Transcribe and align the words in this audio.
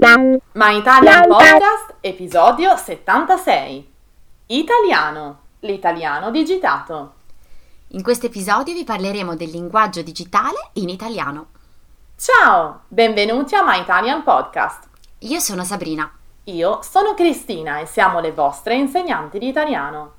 My 0.00 0.78
Italian 0.78 1.26
Podcast, 1.26 1.94
episodio 2.02 2.76
76. 2.76 3.92
Italiano, 4.46 5.40
l'italiano 5.60 6.30
digitato. 6.30 7.14
In 7.88 8.02
questo 8.04 8.26
episodio 8.26 8.74
vi 8.74 8.84
parleremo 8.84 9.34
del 9.34 9.50
linguaggio 9.50 10.02
digitale 10.02 10.70
in 10.74 10.88
italiano. 10.88 11.46
Ciao, 12.16 12.82
benvenuti 12.86 13.56
a 13.56 13.64
My 13.64 13.80
Italian 13.80 14.22
Podcast. 14.22 14.84
Io 15.18 15.40
sono 15.40 15.64
Sabrina. 15.64 16.08
Io 16.44 16.78
sono 16.82 17.14
Cristina 17.14 17.80
e 17.80 17.86
siamo 17.86 18.20
le 18.20 18.30
vostre 18.30 18.76
insegnanti 18.76 19.40
di 19.40 19.48
italiano. 19.48 20.12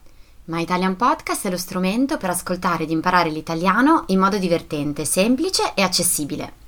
My 0.45 0.61
Italian 0.61 0.97
Podcast 0.97 1.47
è 1.47 1.49
lo 1.49 1.57
strumento 1.57 2.17
per 2.17 2.31
ascoltare 2.31 2.83
ed 2.83 2.91
imparare 2.91 3.29
l'italiano 3.29 4.03
in 4.07 4.19
modo 4.19 4.37
divertente, 4.37 5.05
semplice 5.05 5.71
e 5.73 5.83
accessibile. 5.83 6.67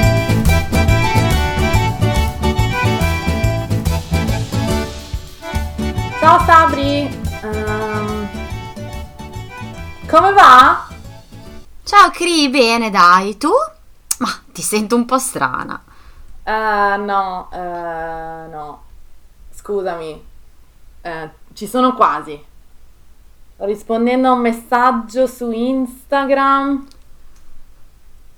Ciao 6.31 6.45
Sabri! 6.45 7.19
Ehm, 7.41 8.29
come 10.07 10.31
va? 10.31 10.87
Ciao 11.83 12.09
Cri, 12.09 12.47
bene 12.47 12.89
dai, 12.89 13.35
tu? 13.35 13.49
Ma 14.19 14.29
ti 14.53 14.61
sento 14.61 14.95
un 14.95 15.03
po' 15.03 15.19
strana. 15.19 15.83
Eh, 16.41 16.95
no, 16.99 17.49
eh, 17.51 18.47
no. 18.49 18.81
Scusami. 19.53 20.25
Eh, 21.01 21.29
ci 21.51 21.67
sono 21.67 21.95
quasi. 21.95 22.41
Rispondendo 23.57 24.29
a 24.29 24.31
un 24.31 24.39
messaggio 24.39 25.27
su 25.27 25.51
Instagram. 25.51 26.87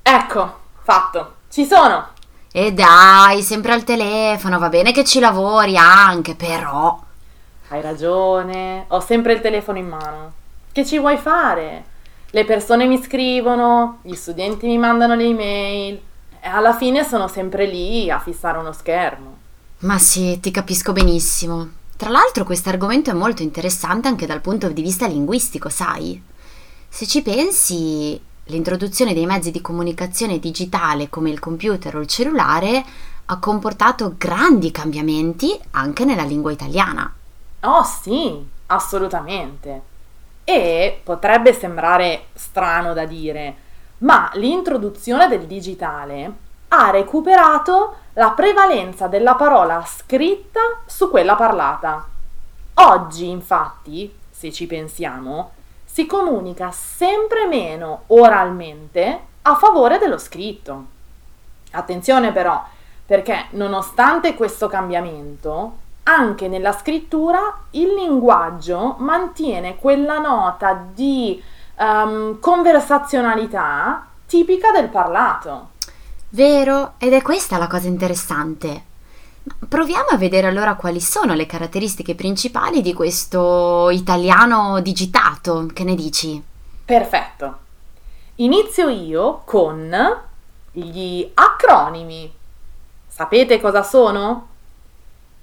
Ecco, 0.02 0.60
fatto. 0.82 1.36
Ci 1.48 1.64
sono. 1.64 2.08
E 2.52 2.74
dai, 2.74 3.44
sempre 3.44 3.74
al 3.74 3.84
telefono, 3.84 4.58
va 4.58 4.70
bene 4.70 4.92
che 4.92 5.04
ci 5.04 5.20
lavori 5.20 5.78
anche, 5.78 6.34
però. 6.34 7.03
Hai 7.74 7.82
ragione, 7.82 8.86
ho 8.90 9.00
sempre 9.00 9.34
il 9.34 9.42
telefono 9.42 9.80
in 9.80 9.88
mano. 9.88 10.34
Che 10.72 10.86
ci 10.86 11.00
vuoi 11.00 11.18
fare? 11.18 11.84
Le 12.30 12.46
persone 12.46 12.86
mi 12.86 13.02
scrivono, 13.02 13.98
gli 14.04 14.14
studenti 14.14 14.68
mi 14.68 14.78
mandano 14.78 15.16
le 15.16 15.24
email 15.24 16.02
alla 16.44 16.76
fine 16.76 17.04
sono 17.04 17.28
sempre 17.28 17.66
lì 17.66 18.12
a 18.12 18.20
fissare 18.20 18.60
uno 18.60 18.74
schermo. 18.74 19.38
Ma 19.80 19.98
sì, 19.98 20.40
ti 20.40 20.52
capisco 20.52 20.94
benissimo. 20.94 21.68
Tra 21.98 22.12
l'altro 22.12 22.44
questo 22.44 22.70
argomento 22.70 23.10
è 23.10 23.14
molto 23.14 23.42
interessante 23.42 24.08
anche 24.08 24.28
dal 24.28 24.42
punto 24.42 24.70
di 24.70 24.84
vista 24.84 25.08
linguistico, 25.08 25.70
sai? 25.70 26.22
Se 26.88 27.08
ci 27.08 27.24
pensi, 27.24 28.22
l'introduzione 28.46 29.16
dei 29.16 29.26
mezzi 29.26 29.50
di 29.50 29.62
comunicazione 29.62 30.38
digitale 30.38 31.10
come 31.10 31.32
il 31.32 31.40
computer 31.40 31.96
o 31.96 32.02
il 32.02 32.08
cellulare 32.08 32.86
ha 33.26 33.40
comportato 33.40 34.14
grandi 34.16 34.70
cambiamenti 34.70 35.60
anche 35.72 36.06
nella 36.06 36.22
lingua 36.22 36.52
italiana. 36.52 37.12
Oh 37.66 37.84
sì, 37.84 38.46
assolutamente. 38.68 39.82
E 40.44 41.00
potrebbe 41.04 41.54
sembrare 41.54 42.26
strano 42.34 42.94
da 42.94 43.06
dire, 43.06 43.56
ma 44.00 44.30
l'introduzione 44.34 45.30
del 45.30 45.46
digitale 45.46 46.32
ha 46.68 46.90
recuperato 46.90 47.96
la 48.14 48.32
prevalenza 48.32 49.08
della 49.08 49.36
parola 49.36 49.84
scritta 49.86 50.60
su 50.86 51.10
quella 51.10 51.36
parlata. 51.36 52.06
Oggi, 52.76 53.30
infatti, 53.30 54.14
se 54.30 54.52
ci 54.52 54.68
pensiamo, 54.68 55.52
si 55.86 56.06
comunica 56.06 56.72
sempre 56.72 57.46
meno 57.46 58.04
oralmente 58.08 59.20
a 59.44 59.56
favore 59.56 60.00
dello 60.00 60.18
scritto. 60.18 60.86
Attenzione 61.72 62.34
però, 62.34 62.62
perché 63.06 63.46
nonostante 63.52 64.34
questo 64.34 64.68
cambiamento, 64.68 65.78
anche 66.04 66.48
nella 66.48 66.74
scrittura 66.74 67.40
il 67.72 67.94
linguaggio 67.94 68.96
mantiene 69.00 69.78
quella 69.78 70.20
nota 70.20 70.86
di 70.94 71.42
ehm, 71.76 72.40
conversazionalità 72.40 74.06
tipica 74.26 74.72
del 74.72 74.90
parlato. 74.90 75.70
Vero, 76.30 76.94
ed 76.98 77.14
è 77.14 77.22
questa 77.22 77.58
la 77.58 77.68
cosa 77.68 77.88
interessante. 77.88 78.92
Proviamo 79.68 80.08
a 80.10 80.18
vedere 80.18 80.48
allora 80.48 80.76
quali 80.76 81.02
sono 81.02 81.34
le 81.34 81.46
caratteristiche 81.46 82.16
principali 82.16 82.82
di 82.82 82.94
questo 82.94 83.90
italiano 83.90 84.80
digitato, 84.80 85.68
che 85.74 85.84
ne 85.84 85.96
dici? 85.96 86.42
Perfetto. 86.86 87.58
Inizio 88.36 88.90
io 88.90 89.42
con 89.46 89.96
gli 90.72 91.30
acronimi. 91.34 92.34
Sapete 93.08 93.62
cosa 93.62 93.84
sono? 93.84 94.48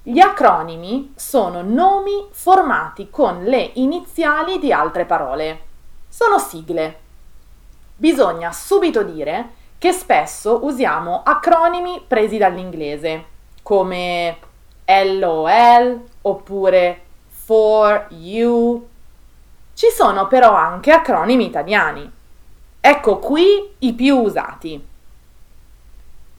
Gli 0.03 0.19
acronimi 0.19 1.13
sono 1.15 1.61
nomi 1.61 2.29
formati 2.31 3.11
con 3.11 3.45
le 3.45 3.73
iniziali 3.75 4.59
di 4.59 4.73
altre 4.73 5.05
parole. 5.05 5.61
Sono 6.09 6.39
sigle. 6.39 6.99
Bisogna 7.97 8.51
subito 8.51 9.03
dire 9.03 9.51
che 9.77 9.93
spesso 9.93 10.65
usiamo 10.65 11.23
acronimi 11.23 12.03
presi 12.07 12.39
dall'inglese, 12.39 13.25
come 13.63 14.39
LOL 14.87 16.03
oppure 16.23 17.03
for 17.29 18.07
you. 18.09 18.89
Ci 19.75 19.89
sono 19.91 20.27
però 20.29 20.55
anche 20.55 20.93
acronimi 20.93 21.45
italiani. 21.45 22.11
Ecco 22.81 23.19
qui 23.19 23.75
i 23.81 23.93
più 23.93 24.17
usati. 24.17 24.83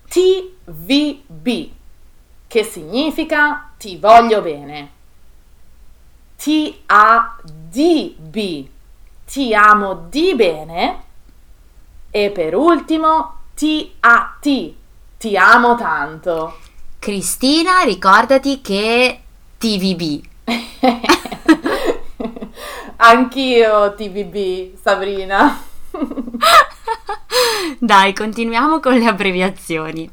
TVB, 0.07 1.71
che 2.51 2.65
significa 2.65 3.71
ti 3.77 3.95
voglio 3.95 4.41
bene. 4.41 4.91
TADB, 6.35 6.75
ti 9.25 9.55
amo 9.55 10.07
di 10.09 10.35
bene. 10.35 11.03
E 12.09 12.29
per 12.31 12.53
ultimo 12.53 13.37
TAT, 13.53 14.73
ti 15.17 15.37
amo 15.37 15.77
tanto. 15.77 16.57
Cristina, 16.99 17.83
ricordati 17.83 18.59
che 18.59 19.21
TVB. 19.57 20.21
Anch'io 22.97 23.93
TVB, 23.93 24.77
Sabrina. 24.77 25.57
Dai, 27.79 28.11
continuiamo 28.11 28.81
con 28.81 28.95
le 28.95 29.05
abbreviazioni. 29.05 30.11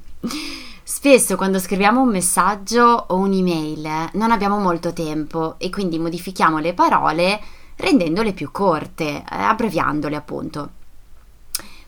Spesso 0.98 1.36
quando 1.36 1.60
scriviamo 1.60 2.00
un 2.00 2.09
messaggio 2.09 2.82
o 2.82 3.14
un'email 3.19 4.10
non 4.14 4.32
abbiamo 4.32 4.59
molto 4.59 4.92
tempo 4.92 5.54
e 5.59 5.70
quindi 5.70 5.97
modifichiamo 5.97 6.59
le 6.59 6.75
parole 6.75 7.41
rendendole 7.76 8.32
più 8.32 8.50
corte, 8.50 9.04
eh, 9.19 9.25
abbreviandole 9.28 10.16
appunto. 10.16 10.70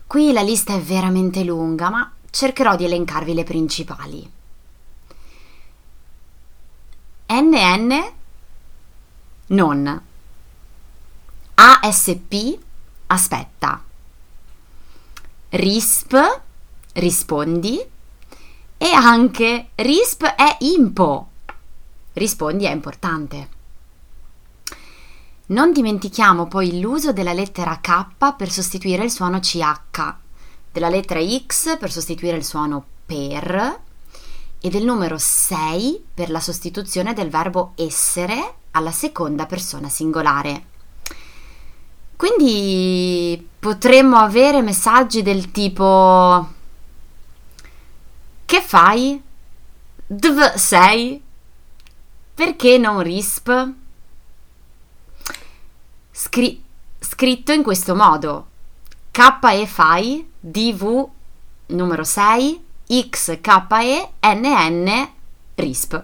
Qui 0.07 0.31
la 0.31 0.41
lista 0.41 0.75
è 0.75 0.79
veramente 0.79 1.43
lunga, 1.43 1.89
ma 1.89 2.09
cercherò 2.29 2.77
di 2.77 2.85
elencarvi 2.85 3.33
le 3.33 3.43
principali. 3.43 4.31
NN 7.27 8.11
non. 9.47 10.01
ASP 11.55 12.59
aspetta. 13.07 13.83
RISP 15.49 16.41
rispondi 16.93 17.99
e 18.81 18.93
anche 18.93 19.69
RISP 19.75 20.23
è 20.23 20.57
impo. 20.61 21.27
Rispondi 22.13 22.65
è 22.65 22.71
importante. 22.71 23.49
Non 25.47 25.71
dimentichiamo 25.71 26.47
poi 26.47 26.79
l'uso 26.79 27.13
della 27.13 27.31
lettera 27.31 27.77
K 27.79 28.33
per 28.35 28.49
sostituire 28.49 29.03
il 29.03 29.11
suono 29.11 29.39
CH, 29.39 30.15
della 30.71 30.89
lettera 30.89 31.21
X 31.23 31.77
per 31.77 31.91
sostituire 31.91 32.37
il 32.37 32.43
suono 32.43 32.83
per 33.05 33.81
e 34.59 34.69
del 34.69 34.83
numero 34.83 35.17
6 35.19 36.05
per 36.15 36.31
la 36.31 36.39
sostituzione 36.39 37.13
del 37.13 37.29
verbo 37.29 37.73
essere 37.75 38.55
alla 38.71 38.91
seconda 38.91 39.45
persona 39.45 39.89
singolare. 39.89 40.65
Quindi 42.15 43.47
potremmo 43.59 44.17
avere 44.17 44.63
messaggi 44.63 45.21
del 45.21 45.51
tipo 45.51 46.59
Che 48.51 48.59
fai? 48.59 49.23
Dv 50.05 50.55
sei? 50.55 51.23
Perché 52.33 52.77
non 52.77 53.01
risp? 53.01 53.71
scri- 56.11 56.61
scritto 56.99 57.53
in 57.53 57.63
questo 57.63 57.95
modo. 57.95 58.47
KE 59.09 59.65
FAI 59.65 60.29
DV 60.37 61.09
numero 61.67 62.03
6 62.03 62.65
XKE 62.87 64.09
NN 64.19 65.09
RISP. 65.55 66.03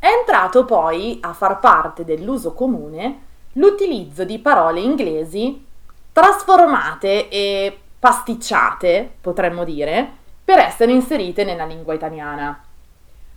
È 0.00 0.06
entrato 0.08 0.64
poi 0.64 1.18
a 1.20 1.32
far 1.32 1.60
parte 1.60 2.04
dell'uso 2.04 2.54
comune 2.54 3.20
l'utilizzo 3.52 4.24
di 4.24 4.40
parole 4.40 4.80
inglesi 4.80 5.64
trasformate 6.10 7.28
e 7.28 7.78
pasticciate, 8.00 9.12
potremmo 9.20 9.62
dire, 9.62 10.16
per 10.44 10.58
essere 10.58 10.92
inserite 10.92 11.44
nella 11.44 11.64
lingua 11.64 11.94
italiana. 11.94 12.62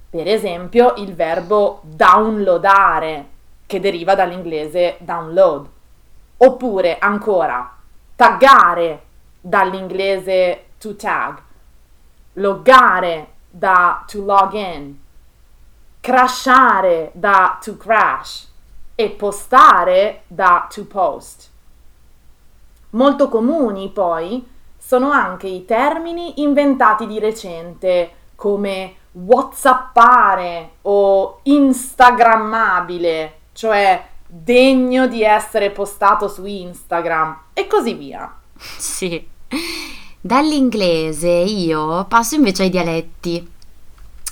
Per 0.10 0.28
esempio 0.28 0.94
il 0.98 1.14
verbo 1.14 1.82
downloadare, 1.84 3.30
che 3.66 3.80
deriva 3.80 4.16
dall'inglese 4.16 4.98
download, 5.00 5.68
oppure 6.38 6.98
ancora 7.00 7.76
taggare 8.16 9.04
dall'inglese 9.42 10.66
to 10.78 10.96
tag, 10.96 11.42
loggare 12.34 13.28
da 13.50 14.04
to 14.08 14.24
log 14.24 14.54
in, 14.54 14.96
crashare 16.00 17.12
da 17.14 17.58
to 17.62 17.78
crash 17.78 18.48
e 18.96 19.10
postare 19.10 20.24
da 20.28 20.68
to 20.70 20.86
post. 20.86 21.50
Molto 22.92 23.28
comuni 23.28 23.90
poi 23.90 24.48
sono 24.86 25.10
anche 25.10 25.48
i 25.48 25.66
termini 25.66 26.42
inventati 26.42 27.08
di 27.08 27.18
recente 27.18 28.12
come 28.36 28.94
whatsappare 29.14 30.74
o 30.84 31.40
instagrammabile, 31.44 33.38
cioè 33.54 34.08
degno 34.28 35.08
di 35.08 35.24
essere 35.24 35.72
postato 35.72 36.28
su 36.28 36.46
Instagram 36.46 37.36
e 37.54 37.66
così 37.66 37.94
via. 37.94 38.32
Sì. 38.78 39.28
Dall'inglese 40.22 41.30
io 41.30 42.06
passo 42.06 42.36
invece 42.36 42.64
ai 42.64 42.70
dialetti. 42.70 43.52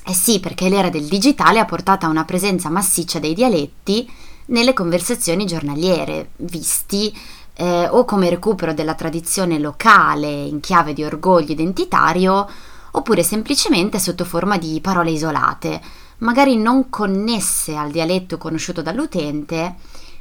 Eh 0.05 0.13
sì, 0.13 0.39
perché 0.39 0.69
l'era 0.69 0.89
del 0.89 1.07
digitale 1.07 1.59
ha 1.59 1.65
portato 1.65 2.05
a 2.05 2.09
una 2.09 2.25
presenza 2.25 2.69
massiccia 2.69 3.17
dei 3.19 3.33
dialetti 3.33 4.07
nelle 4.47 4.73
conversazioni 4.73 5.45
giornaliere, 5.45 6.31
visti 6.35 7.11
eh, 7.55 7.87
o 7.89 8.05
come 8.05 8.29
recupero 8.29 8.73
della 8.73 8.95
tradizione 8.95 9.59
locale 9.59 10.27
in 10.27 10.59
chiave 10.59 10.93
di 10.93 11.03
orgoglio 11.03 11.51
identitario, 11.51 12.47
oppure 12.91 13.23
semplicemente 13.23 13.99
sotto 13.99 14.25
forma 14.25 14.57
di 14.57 14.79
parole 14.81 15.11
isolate, 15.11 15.81
magari 16.19 16.57
non 16.57 16.89
connesse 16.89 17.75
al 17.75 17.91
dialetto 17.91 18.37
conosciuto 18.37 18.81
dall'utente, 18.81 19.75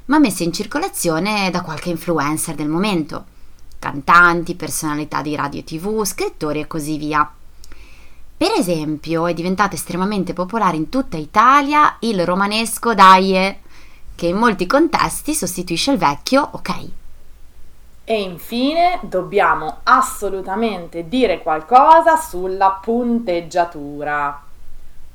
ma 0.06 0.18
messe 0.18 0.44
in 0.44 0.52
circolazione 0.52 1.50
da 1.50 1.62
qualche 1.62 1.90
influencer 1.90 2.54
del 2.54 2.68
momento, 2.68 3.24
cantanti, 3.78 4.54
personalità 4.54 5.22
di 5.22 5.34
radio 5.36 5.60
e 5.60 5.64
tv, 5.64 6.04
scrittori 6.04 6.60
e 6.60 6.66
così 6.66 6.96
via. 6.96 7.30
Per 8.36 8.50
esempio, 8.58 9.26
è 9.26 9.34
diventato 9.34 9.76
estremamente 9.76 10.32
popolare 10.32 10.76
in 10.76 10.88
tutta 10.88 11.16
Italia 11.16 11.96
il 12.00 12.24
romanesco 12.24 12.92
daie, 12.94 13.60
che 14.16 14.26
in 14.26 14.36
molti 14.36 14.66
contesti 14.66 15.34
sostituisce 15.34 15.92
il 15.92 15.98
vecchio 15.98 16.48
ok. 16.52 17.00
E 18.04 18.20
infine 18.20 18.98
dobbiamo 19.02 19.78
assolutamente 19.84 21.08
dire 21.08 21.40
qualcosa 21.40 22.16
sulla 22.16 22.78
punteggiatura. 22.82 24.40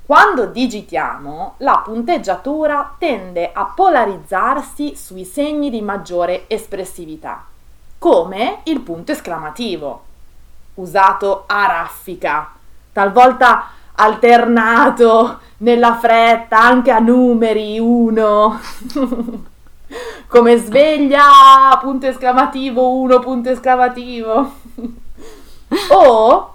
Quando 0.05 0.45
digitiamo, 0.45 1.55
la 1.57 1.81
punteggiatura 1.83 2.95
tende 2.97 3.51
a 3.51 3.65
polarizzarsi 3.65 4.95
sui 4.95 5.25
segni 5.25 5.69
di 5.69 5.81
maggiore 5.81 6.45
espressività, 6.47 7.43
come 7.97 8.59
il 8.63 8.79
punto 8.79 9.11
esclamativo, 9.11 10.03
usato 10.75 11.43
a 11.45 11.65
raffica 11.65 12.51
talvolta 12.97 13.69
alternato 13.93 15.39
nella 15.57 15.97
fretta 15.97 16.59
anche 16.59 16.89
a 16.89 16.97
numeri 16.97 17.77
1 17.77 18.59
come 20.27 20.57
sveglia 20.57 21.77
punto 21.79 22.05
esclamativo 22.05 22.89
1 22.99 23.19
punto 23.19 23.49
esclamativo. 23.49 24.51
O 25.89 26.53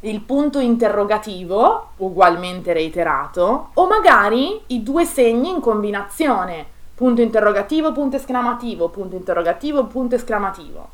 il 0.00 0.20
punto 0.22 0.60
interrogativo 0.60 1.88
ugualmente 1.98 2.72
reiterato 2.72 3.70
o 3.74 3.86
magari 3.86 4.58
i 4.68 4.82
due 4.82 5.04
segni 5.04 5.50
in 5.50 5.60
combinazione. 5.60 6.64
Punto 6.94 7.20
interrogativo 7.20 7.92
punto 7.92 8.16
esclamativo 8.16 8.88
punto 8.88 9.16
interrogativo 9.16 9.84
punto 9.84 10.14
esclamativo. 10.14 10.88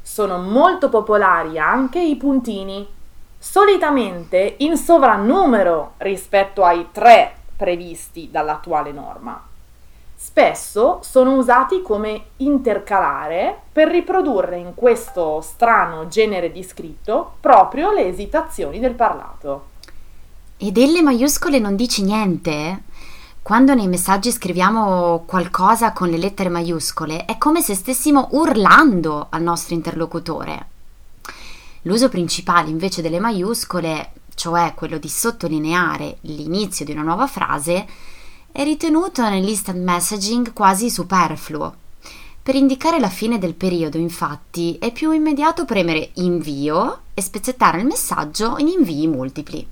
Sono 0.00 0.38
molto 0.38 0.88
popolari 0.88 1.58
anche 1.58 2.00
i 2.00 2.16
puntini. 2.16 2.86
Solitamente 3.38 4.54
in 4.58 4.78
sovrannumero 4.78 5.94
rispetto 5.98 6.64
ai 6.64 6.88
tre 6.92 7.34
previsti 7.56 8.30
dall'attuale 8.30 8.92
norma. 8.92 9.51
Spesso 10.24 11.00
sono 11.02 11.34
usati 11.34 11.82
come 11.82 12.26
intercalare 12.36 13.62
per 13.72 13.88
riprodurre 13.88 14.56
in 14.56 14.72
questo 14.72 15.40
strano 15.40 16.06
genere 16.06 16.52
di 16.52 16.62
scritto 16.62 17.34
proprio 17.40 17.90
le 17.90 18.06
esitazioni 18.06 18.78
del 18.78 18.94
parlato. 18.94 19.70
E 20.58 20.70
delle 20.70 21.02
maiuscole 21.02 21.58
non 21.58 21.74
dici 21.74 22.02
niente? 22.04 22.82
Quando 23.42 23.74
nei 23.74 23.88
messaggi 23.88 24.30
scriviamo 24.30 25.24
qualcosa 25.26 25.92
con 25.92 26.08
le 26.08 26.18
lettere 26.18 26.48
maiuscole 26.48 27.24
è 27.24 27.36
come 27.36 27.60
se 27.60 27.74
stessimo 27.74 28.28
urlando 28.30 29.26
al 29.28 29.42
nostro 29.42 29.74
interlocutore. 29.74 30.66
L'uso 31.82 32.08
principale 32.08 32.70
invece 32.70 33.02
delle 33.02 33.18
maiuscole, 33.18 34.12
cioè 34.36 34.72
quello 34.76 34.98
di 34.98 35.08
sottolineare 35.08 36.18
l'inizio 36.20 36.84
di 36.84 36.92
una 36.92 37.02
nuova 37.02 37.26
frase, 37.26 37.86
è 38.52 38.62
ritenuto 38.62 39.26
nell'instant 39.28 39.82
messaging 39.82 40.52
quasi 40.52 40.90
superfluo. 40.90 41.74
Per 42.42 42.54
indicare 42.54 43.00
la 43.00 43.08
fine 43.08 43.38
del 43.38 43.54
periodo, 43.54 43.96
infatti, 43.96 44.76
è 44.78 44.92
più 44.92 45.10
immediato 45.12 45.64
premere 45.64 46.10
invio 46.14 47.00
e 47.14 47.22
spezzettare 47.22 47.78
il 47.78 47.86
messaggio 47.86 48.56
in 48.58 48.68
invii 48.68 49.06
multipli. 49.06 49.66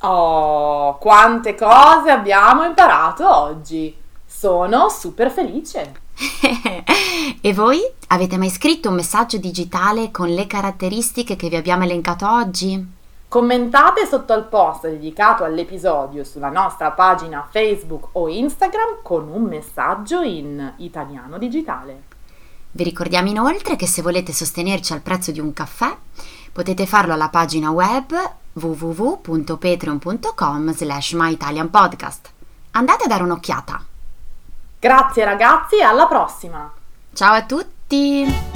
Oh, 0.00 0.98
quante 0.98 1.54
cose 1.54 2.10
abbiamo 2.10 2.64
imparato 2.64 3.28
oggi! 3.28 3.94
Sono 4.26 4.88
super 4.90 5.30
felice! 5.30 5.94
e 7.40 7.54
voi 7.54 7.80
avete 8.08 8.36
mai 8.36 8.50
scritto 8.50 8.88
un 8.88 8.96
messaggio 8.96 9.38
digitale 9.38 10.10
con 10.10 10.28
le 10.28 10.46
caratteristiche 10.46 11.36
che 11.36 11.48
vi 11.48 11.56
abbiamo 11.56 11.84
elencato 11.84 12.28
oggi? 12.28 12.94
Commentate 13.28 14.06
sotto 14.06 14.32
al 14.32 14.46
post 14.46 14.88
dedicato 14.88 15.42
all'episodio 15.42 16.22
sulla 16.22 16.48
nostra 16.48 16.92
pagina 16.92 17.46
Facebook 17.50 18.10
o 18.12 18.28
Instagram 18.28 18.98
con 19.02 19.28
un 19.28 19.42
messaggio 19.42 20.22
in 20.22 20.74
italiano 20.78 21.36
digitale. 21.36 22.02
Vi 22.70 22.84
ricordiamo 22.84 23.28
inoltre 23.28 23.74
che 23.74 23.86
se 23.86 24.02
volete 24.02 24.32
sostenerci 24.32 24.92
al 24.92 25.00
prezzo 25.00 25.32
di 25.32 25.40
un 25.40 25.52
caffè 25.52 25.94
potete 26.52 26.86
farlo 26.86 27.14
alla 27.14 27.28
pagina 27.28 27.70
web 27.70 28.14
www.patreon.com 28.52 30.72
slash 30.72 31.12
myitalianpodcast. 31.12 32.30
Andate 32.72 33.04
a 33.04 33.08
dare 33.08 33.22
un'occhiata. 33.22 33.84
Grazie 34.78 35.24
ragazzi 35.24 35.76
e 35.76 35.82
alla 35.82 36.06
prossima! 36.06 36.70
Ciao 37.12 37.34
a 37.34 37.42
tutti! 37.42 38.55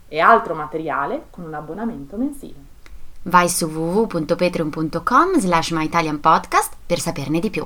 e 0.13 0.19
altro 0.19 0.55
materiale 0.55 1.27
con 1.29 1.45
un 1.45 1.53
abbonamento 1.53 2.17
mensile. 2.17 2.59
Vai 3.23 3.47
su 3.47 3.67
www.patreon.com 3.67 5.39
slash 5.39 5.71
myitalianpodcast 5.71 6.73
per 6.85 6.99
saperne 6.99 7.39
di 7.39 7.49
più. 7.49 7.65